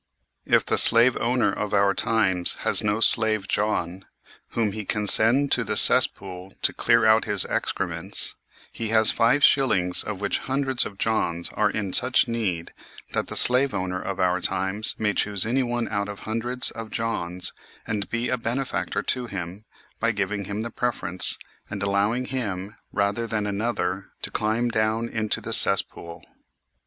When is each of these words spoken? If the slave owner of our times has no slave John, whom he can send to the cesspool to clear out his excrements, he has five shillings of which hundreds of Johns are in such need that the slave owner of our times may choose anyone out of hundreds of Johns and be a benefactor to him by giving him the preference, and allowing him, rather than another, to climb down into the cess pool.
If 0.47 0.65
the 0.65 0.79
slave 0.79 1.15
owner 1.17 1.53
of 1.53 1.75
our 1.75 1.93
times 1.93 2.53
has 2.65 2.83
no 2.83 3.01
slave 3.01 3.47
John, 3.47 4.05
whom 4.53 4.71
he 4.71 4.83
can 4.83 5.05
send 5.05 5.51
to 5.51 5.63
the 5.63 5.77
cesspool 5.77 6.55
to 6.63 6.73
clear 6.73 7.05
out 7.05 7.25
his 7.25 7.45
excrements, 7.45 8.33
he 8.73 8.87
has 8.89 9.11
five 9.11 9.43
shillings 9.43 10.01
of 10.01 10.19
which 10.19 10.39
hundreds 10.39 10.87
of 10.87 10.97
Johns 10.97 11.49
are 11.49 11.69
in 11.69 11.93
such 11.93 12.27
need 12.27 12.73
that 13.11 13.27
the 13.27 13.35
slave 13.35 13.75
owner 13.75 14.01
of 14.01 14.19
our 14.19 14.41
times 14.41 14.95
may 14.97 15.13
choose 15.13 15.45
anyone 15.45 15.87
out 15.87 16.09
of 16.09 16.21
hundreds 16.21 16.71
of 16.71 16.89
Johns 16.89 17.53
and 17.85 18.09
be 18.09 18.27
a 18.27 18.39
benefactor 18.39 19.03
to 19.03 19.27
him 19.27 19.65
by 19.99 20.13
giving 20.13 20.45
him 20.45 20.61
the 20.61 20.71
preference, 20.71 21.37
and 21.69 21.83
allowing 21.83 22.25
him, 22.25 22.75
rather 22.91 23.27
than 23.27 23.45
another, 23.45 24.05
to 24.23 24.31
climb 24.31 24.69
down 24.69 25.07
into 25.07 25.39
the 25.41 25.53
cess 25.53 25.83
pool. 25.83 26.23